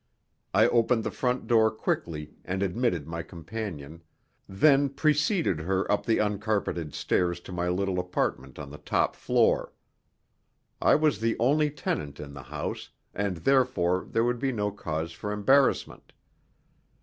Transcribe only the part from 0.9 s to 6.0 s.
the front door quickly and admitted my companion, then preceded her